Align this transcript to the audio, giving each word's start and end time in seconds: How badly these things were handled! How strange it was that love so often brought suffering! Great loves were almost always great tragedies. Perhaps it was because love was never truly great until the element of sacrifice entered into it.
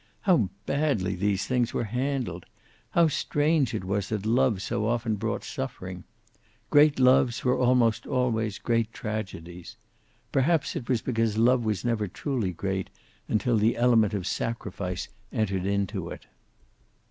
How 0.21 0.49
badly 0.65 1.13
these 1.13 1.45
things 1.45 1.75
were 1.75 1.83
handled! 1.83 2.47
How 2.89 3.07
strange 3.07 3.75
it 3.75 3.83
was 3.83 4.09
that 4.09 4.25
love 4.25 4.59
so 4.59 4.87
often 4.87 5.13
brought 5.13 5.43
suffering! 5.43 6.05
Great 6.71 6.97
loves 6.99 7.43
were 7.45 7.55
almost 7.55 8.07
always 8.07 8.57
great 8.57 8.91
tragedies. 8.93 9.77
Perhaps 10.31 10.75
it 10.75 10.89
was 10.89 11.03
because 11.03 11.37
love 11.37 11.63
was 11.63 11.85
never 11.85 12.07
truly 12.07 12.51
great 12.51 12.89
until 13.27 13.57
the 13.57 13.77
element 13.77 14.15
of 14.15 14.25
sacrifice 14.25 15.07
entered 15.31 15.67
into 15.67 16.09
it. 16.09 16.25